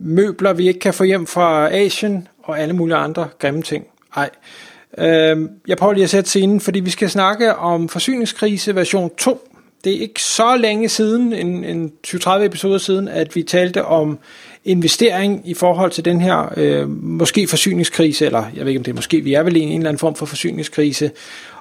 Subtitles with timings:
[0.00, 3.86] møbler, vi ikke kan få hjem fra Asien, og alle mulige andre grimme ting.
[4.16, 4.30] Ej.
[4.98, 9.48] Øhm, jeg prøver lige at sætte scenen, fordi vi skal snakke om forsyningskrise version 2.
[9.84, 14.18] Det er ikke så længe siden, en, en 20-30 episoder siden, at vi talte om
[14.64, 18.90] investering i forhold til den her øh, måske forsyningskrise, eller jeg ved ikke om det
[18.90, 21.10] er måske, vi er vel i en eller anden form for forsyningskrise.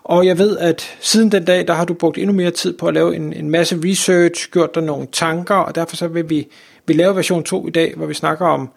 [0.03, 2.87] Og jeg ved, at siden den dag, der har du brugt endnu mere tid på
[2.87, 6.47] at lave en, en masse research, gjort dig nogle tanker, og derfor så vil vi,
[6.89, 8.69] vi laver version 2 i dag, hvor vi snakker om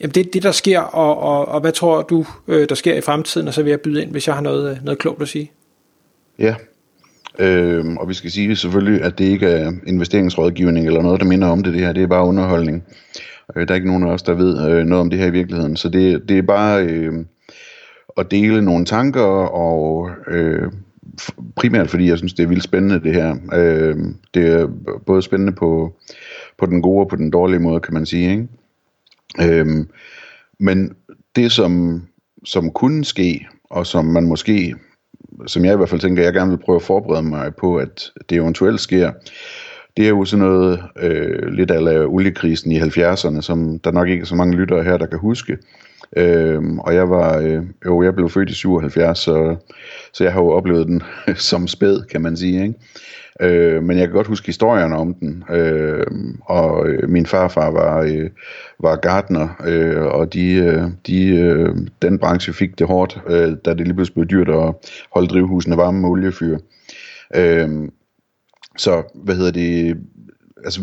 [0.00, 3.00] jamen det, det der sker, og, og, og hvad tror du, øh, der sker i
[3.00, 5.28] fremtiden, og så vil jeg byde ind, hvis jeg har noget, øh, noget klogt at
[5.28, 5.50] sige.
[6.38, 6.54] Ja,
[7.38, 11.48] øh, og vi skal sige selvfølgelig, at det ikke er investeringsrådgivning eller noget, der minder
[11.48, 12.84] om det, det her, det er bare underholdning.
[13.56, 15.30] Øh, der er ikke nogen af os, der ved øh, noget om det her i
[15.30, 17.12] virkeligheden, så det, det er bare øh,
[18.16, 19.22] at dele nogle tanker,
[19.54, 20.72] og øh,
[21.56, 23.36] primært fordi jeg synes, det er vildt spændende det her.
[23.54, 23.96] Øh,
[24.34, 24.68] det er
[25.06, 25.96] både spændende på,
[26.58, 28.48] på den gode og på den dårlige måde, kan man sige, ikke?
[29.40, 29.86] Øh,
[30.58, 30.92] men
[31.36, 32.02] det, som,
[32.44, 34.74] som kunne ske, og som man måske,
[35.46, 38.10] som jeg i hvert fald tænker, jeg gerne vil prøve at forberede mig på, at
[38.28, 39.12] det eventuelt sker,
[39.96, 44.22] det er jo sådan noget øh, lidt af oliekrisen i 70'erne, som der nok ikke
[44.22, 45.58] er så mange lyttere her, der kan huske.
[46.16, 49.56] Øhm, og jeg var øh, jo, jeg blev født i 77, så,
[50.12, 51.02] så jeg har jo oplevet den
[51.50, 52.62] som spæd, kan man sige.
[52.62, 52.74] Ikke?
[53.40, 55.44] Øh, men jeg kan godt huske historierne om den.
[55.50, 56.06] Øh,
[56.44, 58.30] og øh, min farfar var, øh,
[58.80, 63.74] var gartner, øh, og de, øh, de, øh, den branche fik det hårdt, øh, da
[63.74, 64.74] det lige pludselig blev dyrt at
[65.12, 66.58] holde drivhusene varme med oliefyr.
[67.36, 67.68] Øh,
[68.76, 69.96] så hvad hedder det?
[70.64, 70.80] Altså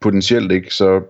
[0.00, 1.02] potentielt ikke, så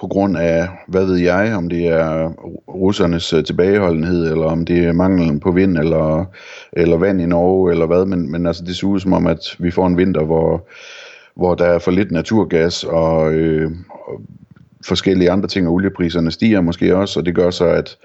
[0.00, 2.28] på grund af, hvad ved jeg, om det er
[2.68, 6.24] russernes øh, tilbageholdenhed, eller om det er manglen på vind, eller,
[6.72, 9.56] eller vand i Norge, eller hvad, men, men altså det ser ud som om, at
[9.58, 10.68] vi får en vinter, hvor,
[11.34, 14.20] hvor der er for lidt naturgas, og, øh, og
[14.86, 17.96] forskellige andre ting, og oliepriserne stiger måske også, og det gør så, at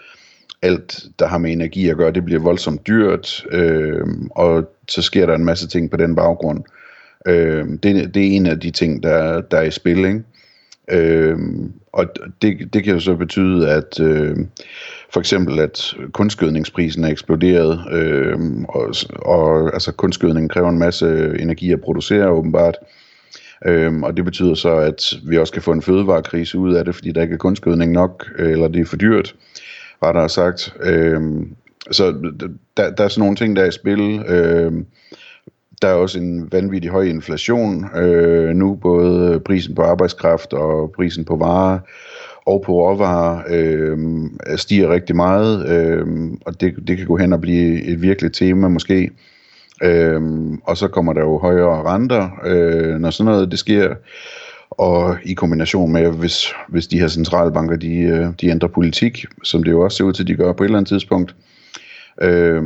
[0.62, 5.26] alt, der har med energi at gøre, det bliver voldsomt dyrt, øh, og så sker
[5.26, 6.64] der en masse ting på den baggrund.
[7.28, 10.24] Øh, det, det er en af de ting, der, der er i spil, ikke?
[10.92, 11.38] Øh,
[11.94, 12.06] og
[12.42, 14.38] det, det kan jo så betyde, at øh,
[15.14, 18.40] for eksempel, at kunstgødningsprisen er eksploderet, øh,
[18.70, 22.76] og, og altså kunstgødning kræver en masse energi at producere åbenbart,
[23.66, 26.96] Øhm, og det betyder så, at vi også kan få en fødevarekrise ud af det,
[26.96, 29.36] fordi der ikke er kunstgødning nok, øh, eller det er for dyrt,
[30.14, 30.76] der sagt.
[30.82, 31.56] Øhm,
[31.92, 32.12] så
[32.78, 34.24] der, der er sådan nogle ting, der er i spil.
[34.28, 34.72] Øh,
[35.84, 41.26] der er også en vanvittig høj inflation øh, nu, både prisen på arbejdskraft og prisen
[41.26, 41.80] på varer
[42.46, 43.98] og på råvarer øh,
[44.56, 46.08] stiger rigtig meget, øh,
[46.46, 49.10] og det, det kan gå hen og blive et virkeligt tema måske.
[49.84, 50.22] Øh,
[50.64, 53.96] og så kommer der jo højere renter, øh, når sådan noget det sker,
[54.70, 59.64] og i kombination med, hvis, hvis de her centralbanker de, øh, de ændrer politik, som
[59.64, 61.36] det jo også ser ud til, at de gør på et eller andet tidspunkt,
[62.22, 62.64] øh,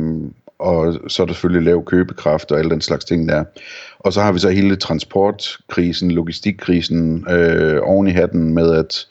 [0.58, 3.44] og så er der selvfølgelig lav købekraft og alle den slags ting der.
[3.98, 9.06] Og så har vi så hele transportkrisen, logistikkrisen øh, oven i hatten med, at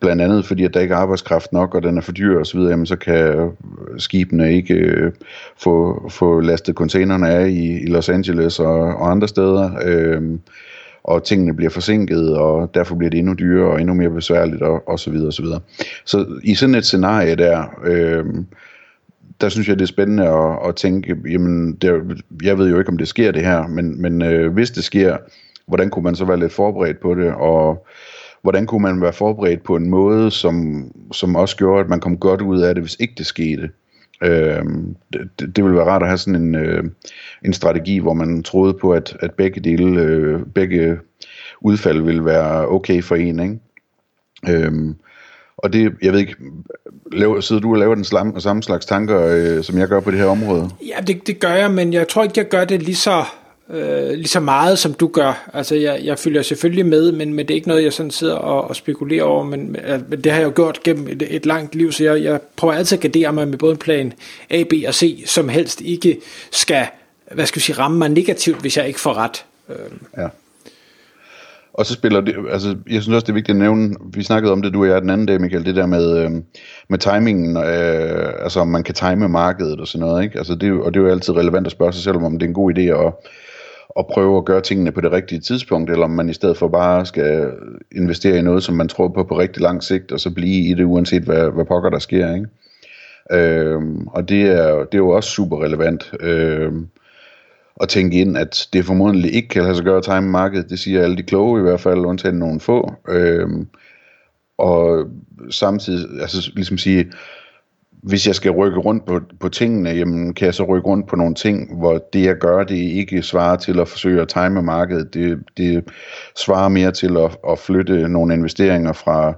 [0.00, 2.60] blandt andet fordi, at der ikke er arbejdskraft nok, og den er for dyr osv.,
[2.60, 3.50] jamen, så kan
[3.98, 5.12] skibene ikke øh,
[5.56, 9.70] få, få lastet containerne af i, i Los Angeles og, og andre steder.
[9.84, 10.22] Øh,
[11.04, 14.88] og tingene bliver forsinket, og derfor bliver det endnu dyrere og endnu mere besværligt, og,
[14.88, 15.60] og så videre, og så videre.
[16.04, 18.24] Så i sådan et scenarie der, øh,
[19.40, 22.90] der synes jeg, det er spændende at, at tænke, jamen, det, jeg ved jo ikke,
[22.90, 25.16] om det sker det her, men, men øh, hvis det sker,
[25.66, 27.86] hvordan kunne man så være lidt forberedt på det, og
[28.42, 32.18] hvordan kunne man være forberedt på en måde, som, som også gjorde, at man kom
[32.18, 33.70] godt ud af det, hvis ikke det skete.
[34.22, 34.64] Øh,
[35.12, 36.84] det, det ville være rart at have sådan en, øh,
[37.44, 40.98] en strategi, hvor man troede på, at, at begge dele, øh, begge
[41.60, 43.58] udfald ville være okay for en, ikke?
[44.48, 44.94] Øh,
[45.56, 46.36] og det, jeg ved ikke,
[47.18, 50.10] laver, sidder du og laver den samme, samme slags tanker, øh, som jeg gør på
[50.10, 50.70] det her område?
[50.86, 53.24] Ja, det, det gør jeg, men jeg tror ikke, jeg gør det lige så,
[53.70, 55.50] øh, lige så meget, som du gør.
[55.52, 58.34] Altså, jeg, jeg følger selvfølgelig med, men, men det er ikke noget, jeg sådan sidder
[58.34, 59.76] og, og spekulerer over, men,
[60.08, 62.74] men det har jeg jo gjort gennem et, et langt liv, så jeg, jeg prøver
[62.74, 64.12] altid at gardere mig med både en plan
[64.50, 66.20] A, B og C, som helst ikke
[66.50, 66.86] skal,
[67.32, 69.44] hvad skal vi sige, ramme mig negativt, hvis jeg ikke får ret.
[70.16, 70.28] Ja
[71.74, 74.52] og så spiller det, altså jeg synes også det er vigtigt at nævne, vi snakkede
[74.52, 76.30] om det du og jeg den anden dag Michael, det der med, øh,
[76.88, 80.38] med timingen, øh, altså om man kan time markedet og sådan noget, ikke?
[80.38, 82.46] Altså det, og det er jo altid relevant at spørge sig selv om, om det
[82.46, 83.12] er en god idé at,
[83.98, 86.68] at prøve at gøre tingene på det rigtige tidspunkt, eller om man i stedet for
[86.68, 87.50] bare skal
[87.96, 90.74] investere i noget, som man tror på på rigtig lang sigt, og så blive i
[90.74, 92.46] det, uanset hvad, hvad pokker der sker, ikke?
[93.32, 96.88] Øhm, og det er, det er jo også super relevant øhm,
[97.80, 100.70] at tænke ind, at det formodentlig ikke kan lade sig gøre at time markedet.
[100.70, 102.92] Det siger alle de kloge i hvert fald, undtagen nogle få.
[103.08, 103.68] Øhm,
[104.58, 105.06] og
[105.50, 107.12] samtidig, altså ligesom sige,
[108.02, 111.16] hvis jeg skal rykke rundt på, på tingene, jamen kan jeg så rykke rundt på
[111.16, 115.14] nogle ting, hvor det jeg gør, det ikke svarer til at forsøge at time markedet.
[115.14, 115.84] Det, det
[116.36, 119.34] svarer mere til at, at flytte nogle investeringer fra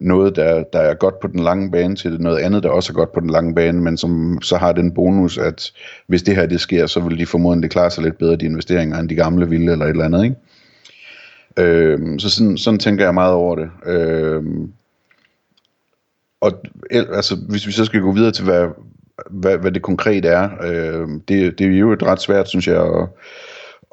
[0.00, 2.94] noget, der, der er godt på den lange bane, til noget andet, der også er
[2.94, 5.72] godt på den lange bane, men som så har den bonus, at
[6.06, 8.98] hvis det her det sker, så vil de formodentlig klare sig lidt bedre, de investeringer,
[8.98, 10.36] end de gamle ville, eller et eller andet, ikke?
[11.58, 13.70] Øhm, så sådan, sådan tænker jeg meget over det.
[13.86, 14.72] Øhm,
[16.40, 16.52] og
[16.90, 18.68] altså, hvis vi så skal gå videre til, hvad,
[19.30, 22.82] hvad, hvad det konkret er, øh, det, det er jo et ret svært, synes jeg,
[22.82, 23.08] at,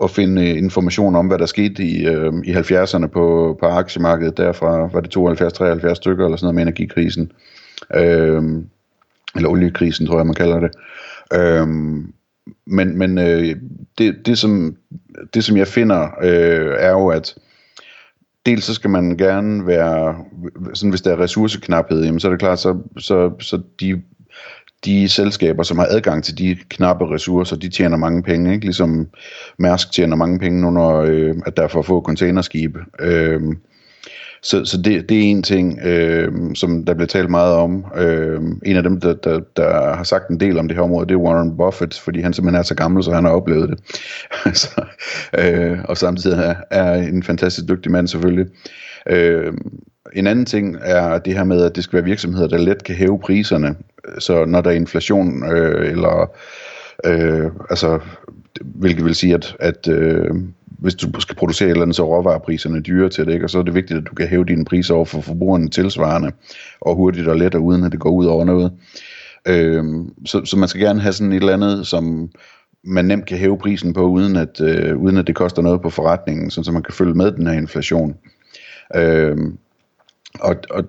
[0.03, 4.37] at finde øh, information om, hvad der skete i, øh, i 70'erne på, på aktiemarkedet,
[4.37, 5.17] derfra var det
[5.89, 7.31] 72-73 stykker, eller sådan noget med energikrisen,
[7.95, 8.43] øh,
[9.35, 10.71] eller oliekrisen, tror jeg, man kalder det.
[11.33, 11.67] Øh,
[12.65, 13.55] men men øh,
[13.97, 14.75] det, det, som,
[15.33, 17.35] det, som jeg finder, øh, er jo, at
[18.45, 20.15] dels så skal man gerne være,
[20.73, 24.01] sådan hvis der er ressourceknaphed, jamen så er det klart, så, så, så de,
[24.85, 28.65] de selskaber, som har adgang til de knappe ressourcer, de tjener mange penge, ikke?
[28.65, 29.07] ligesom
[29.59, 32.79] Mærsk tjener mange penge nu, når øh, at der er for få containerskibe.
[32.99, 33.41] Øh,
[34.41, 37.85] så, så det, det er en ting, øh, som der bliver talt meget om.
[37.97, 41.07] Øh, en af dem, der, der, der har sagt en del om det her område,
[41.07, 43.79] det er Warren Buffett, fordi han simpelthen er så gammel, så han har oplevet det.
[44.57, 44.85] så,
[45.37, 48.45] øh, og samtidig er, er en fantastisk dygtig mand selvfølgelig.
[49.09, 49.53] Øh,
[50.13, 52.95] en anden ting er det her med, at det skal være virksomheder, der let kan
[52.95, 53.75] hæve priserne.
[54.19, 56.31] Så når der er inflation, øh, eller
[57.05, 57.99] øh, altså,
[58.61, 60.31] hvilket vil sige, at, at øh,
[60.77, 63.45] hvis du skal producere et eller andet, så er råvarepriserne dyre til det, ikke?
[63.45, 66.31] og så er det vigtigt, at du kan hæve dine priser over for forbrugerne tilsvarende,
[66.81, 68.71] og hurtigt og let, og uden at det går ud over noget.
[69.47, 72.29] Øhm, så, så man skal gerne have sådan et eller andet, som
[72.83, 75.89] man nemt kan hæve prisen på, uden at, øh, uden at det koster noget på
[75.89, 78.15] forretningen, så man kan følge med den her inflation.
[78.95, 79.57] Øhm,
[80.39, 80.83] og, og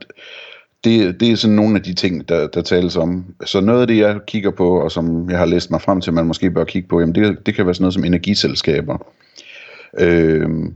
[0.85, 3.35] det, det er sådan nogle af de ting, der, der tales om.
[3.47, 6.13] Så noget af det, jeg kigger på, og som jeg har læst mig frem til,
[6.13, 8.99] man måske bør kigge på, jamen det, det kan være sådan noget som energiselskaber.
[10.01, 10.75] Øhm,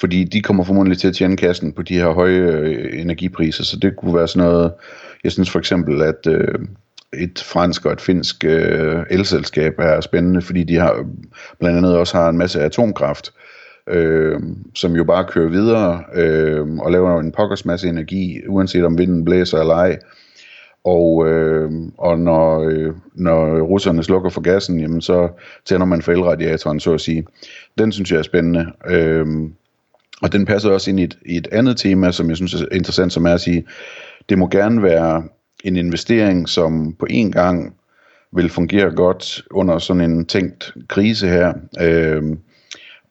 [0.00, 3.76] fordi de kommer formodentlig til at tjene kassen på de her høje øh, energipriser, så
[3.76, 4.72] det kunne være sådan noget,
[5.24, 6.58] jeg synes for eksempel, at øh,
[7.12, 11.04] et fransk og et finsk øh, elselskab er spændende, fordi de har
[11.60, 13.32] blandt andet også har en masse atomkraft,
[13.88, 14.40] øh,
[14.74, 19.24] som jo bare kører videre øh, og laver en pokkers masse energi, uanset om vinden
[19.24, 19.98] blæser eller ej.
[20.84, 25.28] Og, øh, og når, øh, når russerne slukker for gassen, jamen så
[25.64, 27.24] tænder man for elradiatoren, så at sige.
[27.78, 28.66] Den synes jeg er spændende.
[28.88, 29.26] Øh,
[30.22, 32.66] og den passer også ind i et, i et andet tema, som jeg synes er
[32.72, 33.64] interessant, som er at sige,
[34.28, 35.24] det må gerne være
[35.64, 37.74] en investering, som på en gang
[38.32, 41.52] vil fungere godt under sådan en tænkt krise her.
[41.80, 42.22] Øh,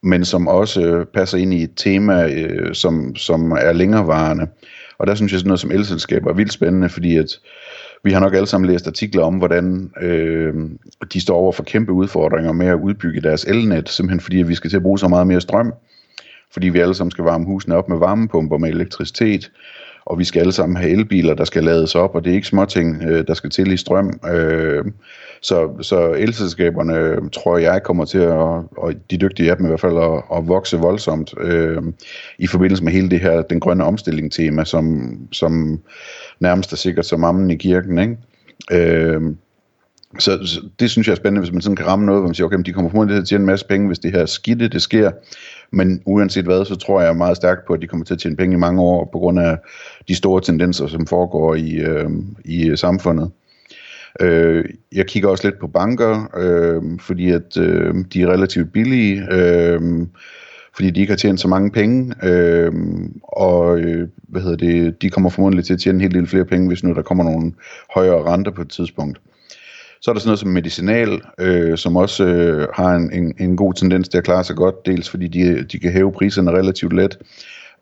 [0.03, 4.47] men som også passer ind i et tema, øh, som, som er længerevarende.
[5.01, 7.39] Og der synes jeg sådan noget som elselskaber er vildt spændende, fordi at
[8.03, 10.53] vi har nok alle sammen læst artikler om, hvordan øh,
[11.13, 14.55] de står over for kæmpe udfordringer med at udbygge deres elnet, simpelthen fordi at vi
[14.55, 15.73] skal til at bruge så meget mere strøm,
[16.53, 19.51] fordi vi alle sammen skal varme husene op med varmepumper med elektricitet,
[20.05, 22.47] og vi skal alle sammen have elbiler, der skal lades op, og det er ikke
[22.47, 24.19] småting, øh, der skal til i strøm.
[24.31, 24.85] Øh,
[25.41, 28.31] så, så elselskaberne, øh, tror jeg, kommer til at,
[28.77, 31.83] og de dygtige af dem i hvert fald, at, at vokse voldsomt øh,
[32.39, 35.79] i forbindelse med hele det her, den grønne omstilling tema, som, som
[36.39, 38.17] nærmest er sikkert som ammen i kirken, ikke?
[38.71, 39.21] Øh,
[40.19, 42.35] så, så det synes jeg er spændende, hvis man sådan kan ramme noget, hvor man
[42.35, 44.25] siger, okay, men de kommer formodentlig til at tjene en masse penge, hvis det her
[44.25, 45.11] skidte, det sker.
[45.71, 48.35] Men uanset hvad, så tror jeg meget stærkt på, at de kommer til at tjene
[48.35, 49.57] penge i mange år, på grund af
[50.07, 52.09] de store tendenser, som foregår i, øh,
[52.45, 53.31] i samfundet.
[54.19, 59.27] Øh, jeg kigger også lidt på banker, øh, fordi at øh, de er relativt billige,
[59.31, 59.81] øh,
[60.75, 62.71] fordi de ikke har tjent så mange penge, øh,
[63.23, 66.45] og øh, hvad hedder det, de kommer formodentlig til at tjene en hel del flere
[66.45, 67.53] penge, hvis nu der kommer nogle
[67.93, 69.19] højere renter på et tidspunkt.
[70.01, 73.57] Så er der sådan noget som medicinal, øh, som også øh, har en, en, en
[73.57, 76.93] god tendens til at klare sig godt, dels fordi de, de kan hæve priserne relativt
[76.93, 77.17] let,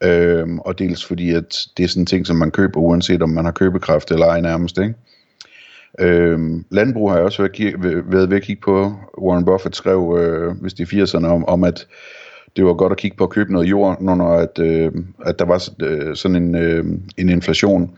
[0.03, 3.29] øh, og dels fordi at det er sådan en ting, som man køber, uanset om
[3.29, 4.77] man har købekraft eller ej nærmest.
[4.77, 4.93] Ikke?
[5.99, 6.39] Øh,
[6.71, 7.41] landbrug har jeg også
[7.77, 8.93] været, været ved at kigge på.
[9.21, 11.87] Warren Buffett skrev, øh, hvis det er 80'erne, om, om at
[12.55, 14.91] det var godt at kigge på at købe noget jord, når, at, øh,
[15.25, 16.85] at der var øh, sådan en, øh,
[17.17, 17.91] en inflation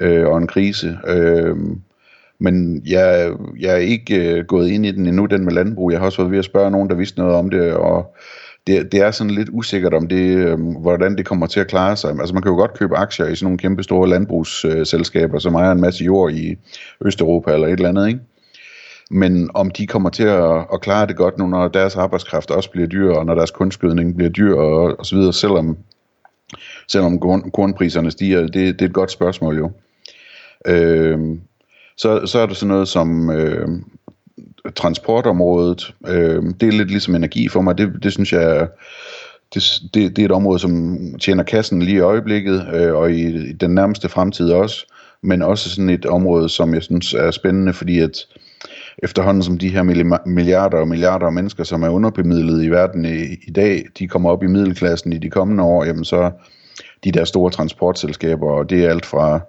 [0.00, 0.98] øh, og en krise.
[1.08, 1.56] Øh,
[2.38, 5.92] men jeg, jeg er ikke øh, gået ind i den endnu, den med landbrug.
[5.92, 8.16] Jeg har også været ved at spørge nogen, der vidste noget om det, og
[8.66, 11.96] det, det er sådan lidt usikkert om det, øh, hvordan det kommer til at klare
[11.96, 12.10] sig.
[12.10, 15.72] Altså man kan jo godt købe aktier i sådan nogle kæmpe store landbrugsselskaber, som ejer
[15.72, 16.56] en masse jord i
[17.04, 18.20] Østeuropa eller et eller andet, ikke?
[19.10, 22.70] Men om de kommer til at, at klare det godt nu, når deres arbejdskraft også
[22.70, 25.76] bliver dyr, og når deres kunstgødning bliver dyr og, og så videre, selvom,
[26.88, 29.70] selvom korn, kornpriserne stiger, det, det er et godt spørgsmål jo.
[30.66, 31.18] Øh,
[31.96, 33.68] så, så er der sådan noget som øh,
[34.74, 35.94] transportområdet.
[36.08, 37.78] Øh, det er lidt ligesom energi for mig.
[37.78, 38.68] Det, det synes jeg
[39.54, 39.62] det,
[39.94, 43.52] det, det er et område, som tjener kassen lige i øjeblikket, øh, og i, i
[43.52, 44.92] den nærmeste fremtid også.
[45.22, 48.26] Men også sådan et område, som jeg synes er spændende, fordi at
[48.98, 49.82] efterhånden som de her
[50.26, 54.30] milliarder og milliarder af mennesker, som er underbemidlet i verden i, i dag, de kommer
[54.30, 56.30] op i middelklassen i de kommende år, jamen så
[57.04, 59.40] de der store transportselskaber, og det er alt fra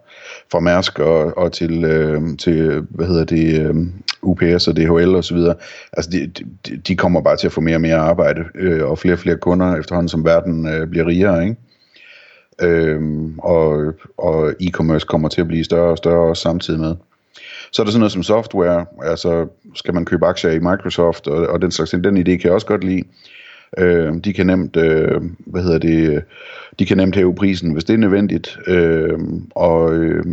[0.51, 3.75] fra Mærsk og, og til, øh, til, hvad hedder det, øh,
[4.21, 5.55] UPS og DHL og så videre,
[5.93, 6.27] altså de,
[6.67, 9.19] de, de kommer bare til at få mere og mere arbejde, øh, og flere og
[9.19, 11.55] flere kunder efterhånden, som verden øh, bliver rigere, ikke?
[12.61, 16.95] Øhm, og, og e-commerce kommer til at blive større og større også samtidig med.
[17.71, 21.47] Så er der sådan noget som software, altså skal man købe aktier i Microsoft og,
[21.47, 23.03] og den slags ting, den idé kan jeg også godt lide.
[23.77, 26.23] Øh, de kan nemt, øh, hvad hedder det,
[26.79, 29.19] de kan nemt hæve prisen, hvis det er nødvendigt, øh,
[29.51, 30.23] og øh,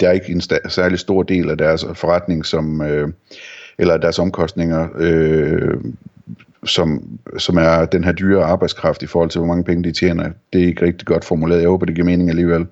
[0.00, 3.08] der er ikke en særlig stor del af deres forretning, som, øh,
[3.78, 5.74] eller deres omkostninger, øh,
[6.64, 10.30] som, som er den her dyre arbejdskraft i forhold til, hvor mange penge de tjener.
[10.52, 11.60] Det er ikke rigtig godt formuleret.
[11.60, 12.66] Jeg håber, det giver mening alligevel.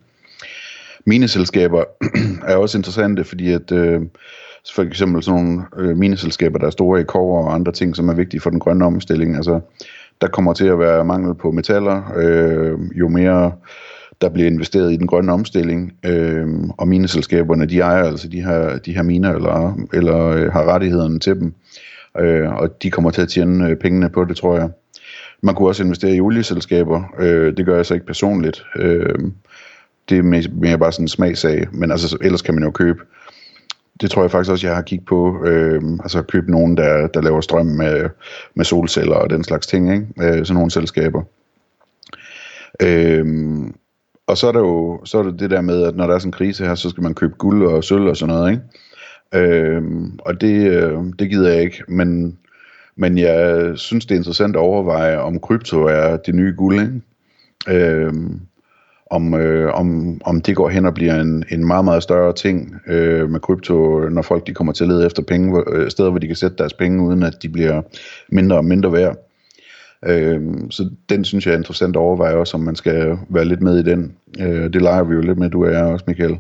[1.06, 1.84] Mineselskaber
[2.50, 4.00] er også interessante, fordi at øh,
[4.74, 8.08] for eksempel sådan nogle øh, mineselskaber, der er store i kover og andre ting, som
[8.08, 9.36] er vigtige for den grønne omstilling.
[9.36, 9.60] Altså,
[10.20, 13.52] der kommer til at være mangel på metaller, øh, jo mere
[14.20, 16.46] der bliver investeret i den grønne omstilling, øh,
[16.78, 21.18] og mineselskaberne, de ejer altså de her, de her miner, eller, eller øh, har rettighederne
[21.18, 21.54] til dem,
[22.18, 24.68] øh, og de kommer til at tjene øh, pengene på det, tror jeg.
[25.42, 29.18] Man kunne også investere i olieselskaber, øh, det gør jeg så ikke personligt, øh,
[30.08, 33.00] det er mere, bare sådan en smagsag, men altså, ellers kan man jo købe
[34.00, 35.44] det tror jeg faktisk også, jeg har kigget på.
[35.44, 38.08] Øh, altså købe nogen, der, der laver strøm med,
[38.54, 39.92] med solceller og den slags ting.
[39.92, 40.06] Ikke?
[40.20, 41.22] Øh, sådan nogle selskaber.
[42.82, 43.26] Øh,
[44.26, 46.18] og så er der jo så er der det der med, at når der er
[46.18, 48.50] sådan en krise her, så skal man købe guld og sølv og sådan noget.
[48.50, 48.62] Ikke?
[49.34, 49.82] Øh,
[50.18, 51.82] og det, øh, det gider jeg ikke.
[51.88, 52.38] Men,
[52.96, 56.80] men jeg synes, det er interessant at overveje, om krypto er det nye guld.
[56.80, 57.84] Ikke?
[57.86, 58.12] Øh,
[59.10, 62.74] om, øh, om, om det går hen og bliver en, en meget, meget større ting
[62.86, 66.18] øh, med krypto, når folk de kommer til at lede efter penge, øh, steder hvor
[66.18, 67.82] de kan sætte deres penge, uden at de bliver
[68.28, 69.16] mindre og mindre værd.
[70.06, 73.62] Øh, så den synes jeg er interessant at overveje også, om man skal være lidt
[73.62, 74.12] med i den.
[74.40, 76.38] Øh, det leger vi jo lidt med, du og jeg også, Michael.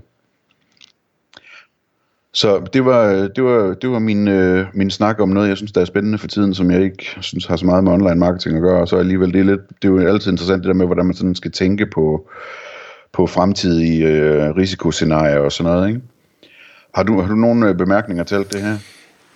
[2.32, 5.72] Så det var, det var, det var min, øh, min snak om noget, jeg synes,
[5.72, 8.56] der er spændende for tiden, som jeg ikke synes har så meget med online marketing
[8.56, 10.74] at gøre, og så alligevel, det er, lidt, det er jo altid interessant det der
[10.74, 12.28] med, hvordan man sådan skal tænke på,
[13.12, 16.00] på fremtidige øh, risikoscenarier og sådan noget, ikke?
[16.94, 18.76] Har du, har du nogle øh, bemærkninger til alt det her?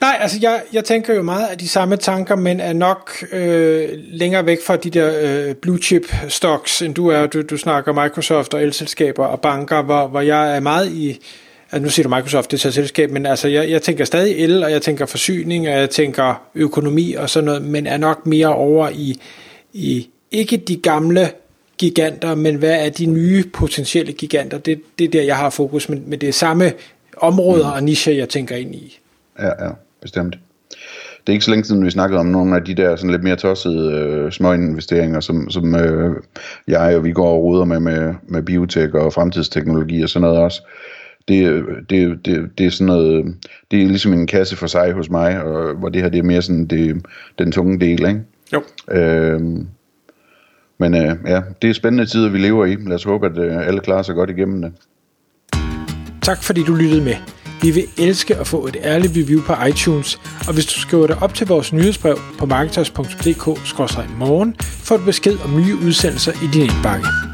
[0.01, 3.89] Nej, altså jeg, jeg tænker jo meget af de samme tanker, men er nok øh,
[3.95, 7.27] længere væk fra de der øh, blue chip stocks, end du er.
[7.27, 11.21] Du, du snakker Microsoft og elselskaber og banker, hvor, hvor jeg er meget i
[11.73, 14.45] altså nu siger du Microsoft, det er et selskab, men altså jeg, jeg tænker stadig
[14.45, 18.27] el, og jeg tænker forsyning, og jeg tænker økonomi og sådan noget, men er nok
[18.27, 19.21] mere over i,
[19.73, 21.31] i ikke de gamle
[21.79, 24.59] giganter, men hvad er de nye potentielle giganter?
[24.59, 26.73] Det, det er der, jeg har fokus, men, men det er samme
[27.17, 27.73] områder mm.
[27.73, 28.99] og nicher, jeg tænker ind i.
[29.39, 29.71] Ja, ja,
[30.03, 30.39] bestemt.
[31.27, 33.23] Det er ikke så længe siden, vi snakkede om nogle af de der sådan lidt
[33.23, 36.17] mere tossede øh, små investeringer, som, som øh,
[36.69, 40.39] jeg og vi går og ruder med, med, med biotek og fremtidsteknologi og sådan noget
[40.39, 40.63] også
[41.29, 43.37] det, det, det, det er sådan noget,
[43.71, 46.23] det er ligesom en kasse for sig hos mig, og, hvor det her det er
[46.23, 47.07] mere sådan det,
[47.39, 48.21] den tunge del, ikke?
[48.53, 48.63] Jo.
[48.91, 49.67] Øhm,
[50.79, 52.75] men øh, ja, det er spændende tider, vi lever i.
[52.75, 54.73] Lad os håbe, at øh, alle klarer sig godt igennem det.
[56.23, 57.15] Tak fordi du lyttede med.
[57.63, 61.23] Vi vil elske at få et ærligt review på iTunes, og hvis du skriver dig
[61.23, 67.32] op til vores nyhedsbrev på marketers.dk-morgen, får du besked om nye udsendelser i din indbakke.